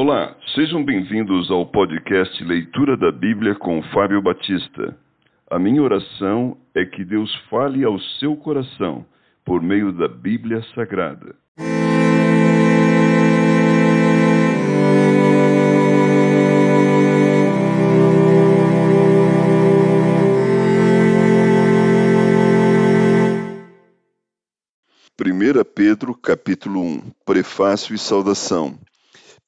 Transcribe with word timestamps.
Olá, 0.00 0.32
sejam 0.54 0.84
bem-vindos 0.84 1.50
ao 1.50 1.66
podcast 1.66 2.44
Leitura 2.44 2.96
da 2.96 3.10
Bíblia 3.10 3.56
com 3.56 3.82
Fábio 3.92 4.22
Batista. 4.22 4.96
A 5.50 5.58
minha 5.58 5.82
oração 5.82 6.56
é 6.72 6.84
que 6.84 7.04
Deus 7.04 7.34
fale 7.50 7.82
ao 7.82 7.98
seu 8.20 8.36
coração 8.36 9.04
por 9.44 9.60
meio 9.60 9.90
da 9.90 10.06
Bíblia 10.06 10.62
Sagrada. 10.72 11.34
Primeira 25.16 25.64
Pedro, 25.64 26.14
capítulo 26.14 26.80
1, 26.80 27.02
Prefácio 27.26 27.96
e 27.96 27.98
Saudação. 27.98 28.78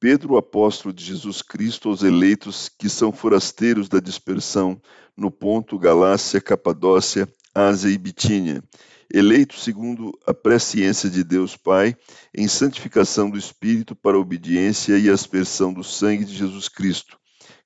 Pedro, 0.00 0.38
apóstolo 0.38 0.94
de 0.94 1.04
Jesus 1.04 1.42
Cristo, 1.42 1.90
aos 1.90 2.02
eleitos 2.02 2.70
que 2.70 2.88
são 2.88 3.12
forasteiros 3.12 3.86
da 3.86 4.00
dispersão 4.00 4.80
no 5.14 5.30
ponto 5.30 5.78
Galácia, 5.78 6.40
Capadócia, 6.40 7.28
Ásia 7.54 7.90
e 7.90 7.98
Bitínia, 7.98 8.64
eleitos 9.12 9.62
segundo 9.62 10.18
a 10.26 10.32
presciência 10.32 11.10
de 11.10 11.22
Deus 11.22 11.54
Pai, 11.54 11.94
em 12.34 12.48
santificação 12.48 13.28
do 13.28 13.36
Espírito 13.36 13.94
para 13.94 14.16
a 14.16 14.20
obediência 14.20 14.98
e 14.98 15.10
aspersão 15.10 15.70
do 15.70 15.84
sangue 15.84 16.24
de 16.24 16.34
Jesus 16.34 16.66
Cristo. 16.66 17.18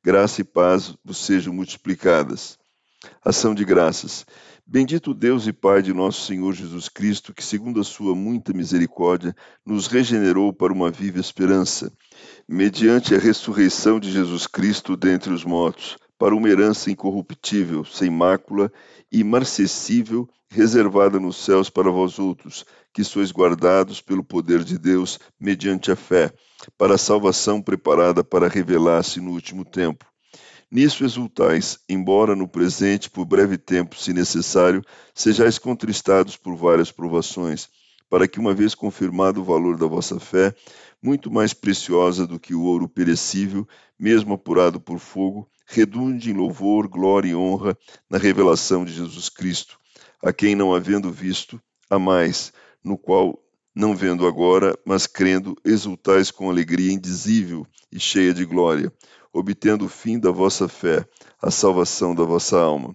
Graça 0.02 0.40
e 0.40 0.44
paz 0.44 0.92
vos 1.04 1.18
sejam 1.18 1.54
multiplicadas. 1.54 2.58
Ação 3.24 3.54
de 3.54 3.64
graças. 3.64 4.26
Bendito 4.66 5.12
Deus 5.12 5.46
e 5.46 5.52
Pai 5.52 5.82
de 5.82 5.92
nosso 5.92 6.22
Senhor 6.26 6.54
Jesus 6.54 6.88
Cristo, 6.88 7.34
que, 7.34 7.44
segundo 7.44 7.80
a 7.80 7.84
sua 7.84 8.14
muita 8.14 8.54
misericórdia, 8.54 9.36
nos 9.64 9.86
regenerou 9.86 10.54
para 10.54 10.72
uma 10.72 10.90
viva 10.90 11.20
esperança, 11.20 11.92
mediante 12.48 13.14
a 13.14 13.18
ressurreição 13.18 13.98
de 13.98 14.10
Jesus 14.10 14.46
Cristo 14.46 14.96
dentre 14.96 15.32
os 15.32 15.44
mortos, 15.44 15.96
para 16.18 16.34
uma 16.34 16.48
herança 16.48 16.90
incorruptível, 16.90 17.84
sem 17.84 18.10
mácula, 18.10 18.70
imarcessível, 19.10 20.28
reservada 20.48 21.18
nos 21.18 21.36
céus 21.36 21.68
para 21.68 21.90
vós 21.90 22.18
outros, 22.18 22.64
que 22.92 23.02
sois 23.02 23.32
guardados 23.32 24.00
pelo 24.00 24.22
poder 24.22 24.62
de 24.62 24.78
Deus, 24.78 25.18
mediante 25.40 25.90
a 25.90 25.96
fé, 25.96 26.32
para 26.78 26.94
a 26.94 26.98
salvação 26.98 27.60
preparada 27.60 28.22
para 28.22 28.48
revelar-se 28.48 29.20
no 29.20 29.32
último 29.32 29.64
tempo. 29.64 30.04
Nisso 30.70 31.04
exultais, 31.04 31.78
embora 31.88 32.34
no 32.34 32.48
presente, 32.48 33.10
por 33.10 33.24
breve 33.24 33.58
tempo, 33.58 33.96
se 33.96 34.12
necessário, 34.12 34.82
sejais 35.14 35.58
contristados 35.58 36.36
por 36.36 36.56
várias 36.56 36.90
provações, 36.90 37.68
para 38.08 38.28
que, 38.28 38.38
uma 38.38 38.54
vez 38.54 38.74
confirmado 38.74 39.40
o 39.40 39.44
valor 39.44 39.76
da 39.76 39.86
vossa 39.86 40.20
fé, 40.20 40.54
muito 41.02 41.30
mais 41.30 41.52
preciosa 41.52 42.26
do 42.26 42.38
que 42.38 42.54
o 42.54 42.62
ouro 42.62 42.88
perecível, 42.88 43.66
mesmo 43.98 44.34
apurado 44.34 44.80
por 44.80 44.98
fogo, 44.98 45.48
redunde 45.66 46.30
em 46.30 46.34
louvor, 46.34 46.88
glória 46.88 47.30
e 47.30 47.34
honra 47.34 47.76
na 48.08 48.18
revelação 48.18 48.84
de 48.84 48.92
Jesus 48.92 49.28
Cristo, 49.28 49.78
a 50.22 50.32
quem, 50.32 50.54
não 50.54 50.74
havendo 50.74 51.10
visto, 51.10 51.60
a 51.88 51.98
mais, 51.98 52.52
no 52.82 52.96
qual, 52.96 53.38
não 53.74 53.94
vendo 53.94 54.26
agora, 54.26 54.78
mas 54.86 55.06
crendo, 55.06 55.56
exultais 55.64 56.30
com 56.30 56.50
alegria 56.50 56.92
indizível 56.92 57.66
e 57.90 57.98
cheia 57.98 58.32
de 58.32 58.44
glória 58.44 58.92
obtendo 59.34 59.86
o 59.86 59.88
fim 59.88 60.18
da 60.18 60.30
vossa 60.30 60.68
fé, 60.68 61.04
a 61.42 61.50
salvação 61.50 62.14
da 62.14 62.22
vossa 62.22 62.56
alma. 62.56 62.94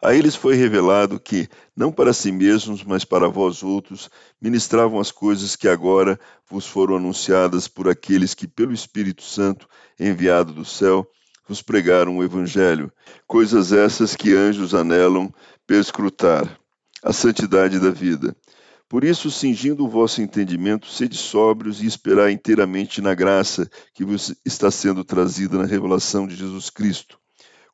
A 0.00 0.14
eles 0.14 0.34
foi 0.36 0.54
revelado 0.54 1.18
que, 1.18 1.48
não 1.74 1.90
para 1.90 2.12
si 2.12 2.30
mesmos, 2.30 2.84
mas 2.84 3.04
para 3.04 3.28
vós 3.28 3.62
outros, 3.62 4.10
ministravam 4.40 5.00
as 5.00 5.10
coisas 5.10 5.56
que 5.56 5.66
agora 5.66 6.18
vos 6.48 6.66
foram 6.66 6.96
anunciadas 6.96 7.66
por 7.66 7.88
aqueles 7.88 8.34
que, 8.34 8.46
pelo 8.46 8.72
Espírito 8.72 9.22
Santo, 9.22 9.68
enviado 9.98 10.52
do 10.52 10.64
céu, 10.64 11.06
vos 11.48 11.62
pregaram 11.62 12.18
o 12.18 12.24
Evangelho, 12.24 12.92
coisas 13.26 13.72
essas 13.72 14.14
que 14.14 14.34
anjos 14.34 14.74
anelam 14.74 15.32
perscrutar, 15.66 16.58
a 17.02 17.12
santidade 17.12 17.80
da 17.80 17.90
vida. 17.90 18.36
Por 18.88 19.02
isso, 19.02 19.30
cingindo 19.30 19.84
o 19.84 19.88
vosso 19.88 20.22
entendimento, 20.22 20.86
sede 20.86 21.16
sóbrios 21.16 21.82
e 21.82 21.86
esperai 21.86 22.32
inteiramente 22.32 23.00
na 23.00 23.14
graça 23.14 23.68
que 23.92 24.04
vos 24.04 24.34
está 24.44 24.70
sendo 24.70 25.02
trazida 25.02 25.58
na 25.58 25.64
revelação 25.64 26.26
de 26.26 26.36
Jesus 26.36 26.70
Cristo 26.70 27.18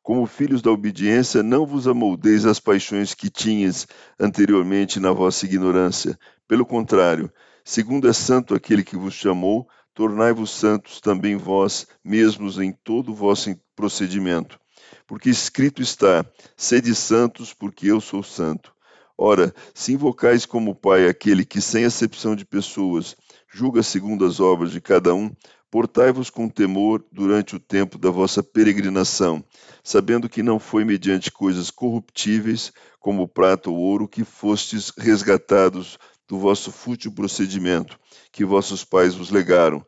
como 0.03 0.27
filhos 0.27 0.61
da 0.61 0.69
obediência, 0.69 1.41
não 1.41 1.65
vos 1.65 1.87
amoldeis 1.87 2.45
às 2.45 2.59
paixões 2.59 3.13
que 3.13 3.29
tinhas 3.29 3.87
anteriormente 4.19 4.99
na 4.99 5.13
vossa 5.13 5.45
ignorância. 5.45 6.19
Pelo 6.45 6.65
contrário, 6.65 7.31
segundo 7.63 8.09
é 8.09 8.13
santo 8.13 8.53
aquele 8.53 8.83
que 8.83 8.97
vos 8.97 9.13
chamou, 9.13 9.65
tornai-vos 9.93 10.51
santos 10.51 10.99
também 10.99 11.37
vós 11.37 11.87
mesmos 12.03 12.59
em 12.59 12.73
todo 12.83 13.13
o 13.13 13.15
vosso 13.15 13.55
procedimento. 13.75 14.59
Porque 15.07 15.29
escrito 15.29 15.81
está: 15.81 16.25
sede 16.57 16.93
santos, 16.93 17.53
porque 17.53 17.87
eu 17.87 18.01
sou 18.01 18.21
santo. 18.21 18.73
Ora, 19.17 19.53
se 19.73 19.93
invocais 19.93 20.45
como 20.45 20.75
Pai 20.75 21.07
aquele 21.07 21.45
que, 21.45 21.61
sem 21.61 21.85
acepção 21.85 22.35
de 22.35 22.43
pessoas, 22.43 23.15
julga 23.53 23.83
segundo 23.83 24.25
as 24.25 24.39
obras 24.39 24.71
de 24.71 24.81
cada 24.81 25.13
um, 25.13 25.31
Portai-vos 25.73 26.29
com 26.29 26.47
temor 26.47 27.03
durante 27.11 27.55
o 27.55 27.59
tempo 27.59 27.97
da 27.97 28.11
vossa 28.11 28.43
peregrinação, 28.43 29.43
sabendo 29.83 30.29
que 30.29 30.43
não 30.43 30.59
foi 30.59 30.85
mediante 30.85 31.31
coisas 31.31 31.71
corruptíveis, 31.71 32.71
como 32.99 33.27
prata 33.27 33.71
ou 33.71 33.77
ouro, 33.77 34.07
que 34.07 34.23
fostes 34.23 34.93
resgatados 34.95 35.97
do 36.27 36.37
vosso 36.37 36.71
fútil 36.71 37.11
procedimento, 37.11 37.99
que 38.31 38.45
vossos 38.45 38.85
pais 38.85 39.15
vos 39.15 39.31
legaram, 39.31 39.83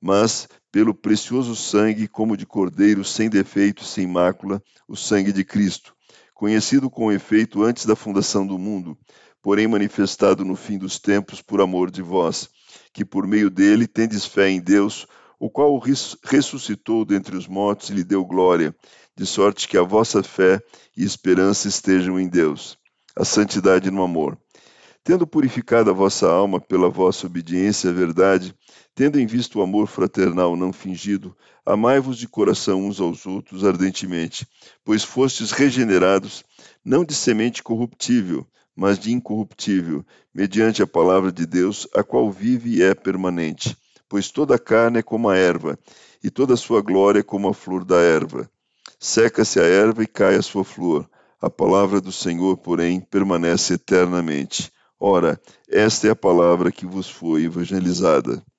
mas 0.00 0.48
pelo 0.72 0.92
precioso 0.92 1.54
sangue, 1.54 2.08
como 2.08 2.36
de 2.36 2.44
cordeiro 2.44 3.04
sem 3.04 3.30
defeito 3.30 3.84
e 3.84 3.86
sem 3.86 4.08
mácula, 4.08 4.60
o 4.88 4.96
sangue 4.96 5.30
de 5.30 5.44
Cristo, 5.44 5.94
conhecido 6.34 6.90
com 6.90 7.12
efeito 7.12 7.62
antes 7.62 7.86
da 7.86 7.94
fundação 7.94 8.44
do 8.44 8.58
mundo, 8.58 8.98
porém 9.40 9.68
manifestado 9.68 10.44
no 10.44 10.56
fim 10.56 10.76
dos 10.76 10.98
tempos 10.98 11.40
por 11.40 11.60
amor 11.60 11.92
de 11.92 12.02
vós, 12.02 12.50
que 12.92 13.04
por 13.04 13.26
meio 13.26 13.50
dele 13.50 13.86
tendes 13.86 14.24
fé 14.24 14.48
em 14.50 14.60
Deus, 14.60 15.06
o 15.38 15.48
qual 15.48 15.74
o 15.74 15.82
ressuscitou 16.24 17.04
dentre 17.04 17.36
os 17.36 17.46
mortos 17.46 17.90
e 17.90 17.94
lhe 17.94 18.04
deu 18.04 18.24
glória, 18.24 18.74
de 19.16 19.24
sorte 19.26 19.68
que 19.68 19.76
a 19.76 19.82
vossa 19.82 20.22
fé 20.22 20.60
e 20.96 21.04
esperança 21.04 21.68
estejam 21.68 22.18
em 22.18 22.28
Deus. 22.28 22.78
A 23.16 23.24
santidade 23.24 23.90
no 23.90 24.02
amor. 24.02 24.38
Tendo 25.04 25.26
purificado 25.26 25.90
a 25.90 25.92
vossa 25.92 26.28
alma 26.28 26.60
pela 26.60 26.88
vossa 26.88 27.26
obediência 27.26 27.90
à 27.90 27.92
verdade, 27.92 28.54
tendo 28.94 29.18
em 29.18 29.26
vista 29.26 29.58
o 29.58 29.62
amor 29.62 29.86
fraternal 29.86 30.56
não 30.56 30.72
fingido, 30.72 31.36
amai-vos 31.64 32.18
de 32.18 32.28
coração 32.28 32.84
uns 32.84 33.00
aos 33.00 33.26
outros 33.26 33.64
ardentemente, 33.64 34.46
pois 34.84 35.04
fostes 35.04 35.50
regenerados, 35.50 36.44
não 36.84 37.04
de 37.04 37.14
semente 37.14 37.62
corruptível, 37.62 38.46
mas 38.78 38.98
de 38.98 39.12
incorruptível, 39.12 40.06
mediante 40.32 40.82
a 40.82 40.86
palavra 40.86 41.30
de 41.30 41.44
Deus, 41.44 41.86
a 41.94 42.02
qual 42.02 42.30
vive 42.30 42.76
e 42.76 42.82
é 42.82 42.94
permanente 42.94 43.76
pois 44.08 44.30
toda 44.30 44.54
a 44.54 44.58
carne 44.58 45.00
é 45.00 45.02
como 45.02 45.28
a 45.28 45.36
erva, 45.36 45.78
e 46.24 46.30
toda 46.30 46.54
a 46.54 46.56
sua 46.56 46.80
glória 46.80 47.20
é 47.20 47.22
como 47.22 47.48
a 47.48 47.54
flor 47.54 47.84
da 47.84 48.00
erva. 48.00 48.50
Seca-se 48.98 49.60
a 49.60 49.64
erva 49.64 50.02
e 50.02 50.06
cai 50.06 50.34
a 50.36 50.42
sua 50.42 50.64
flor. 50.64 51.08
A 51.40 51.48
palavra 51.48 52.00
do 52.00 52.10
Senhor, 52.10 52.56
porém, 52.56 53.00
permanece 53.00 53.74
eternamente. 53.74 54.72
Ora, 54.98 55.40
esta 55.68 56.08
é 56.08 56.10
a 56.10 56.16
palavra 56.16 56.72
que 56.72 56.84
vos 56.84 57.08
foi 57.08 57.44
evangelizada. 57.44 58.42